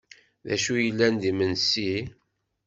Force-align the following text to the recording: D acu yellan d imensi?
D 0.45 0.47
acu 0.55 0.75
yellan 0.83 1.15
d 1.21 1.23
imensi? 1.31 1.93